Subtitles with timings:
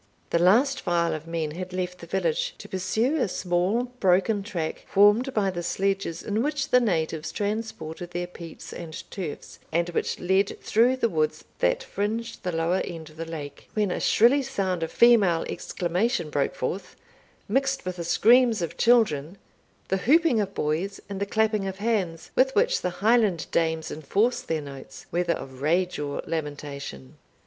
[0.31, 4.83] The last file of men had left the village, to pursue a small broken track,
[4.89, 10.19] formed by the sledges in which the natives transported their peats and turfs, and which
[10.19, 14.41] led through the woods that fringed the lower end of the lake, when a shrilly
[14.41, 16.95] sound of female exclamation broke forth,
[17.47, 19.37] mixed with the screams of children,
[19.89, 24.41] the whooping of boys, and the clapping of hands, with which the Highland dames enforce
[24.41, 27.19] their notes, whether of rage or lamentation.